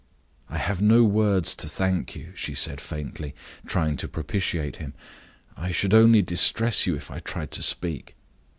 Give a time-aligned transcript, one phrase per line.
[0.49, 3.35] "I have no words to thank you," she said, faintly,
[3.67, 4.95] trying to propitiate him.
[5.55, 8.15] "I should only distress you if I tried to speak."